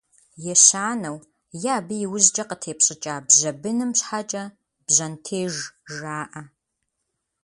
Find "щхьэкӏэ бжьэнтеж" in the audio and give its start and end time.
3.99-5.53